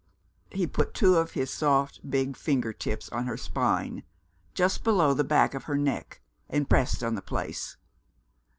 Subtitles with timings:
[0.49, 4.01] He put two of his soft big finger tips on her spine,
[4.55, 7.77] just below the back of her neck, and pressed on the place.